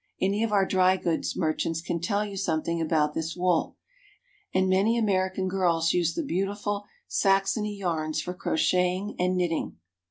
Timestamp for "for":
8.19-8.33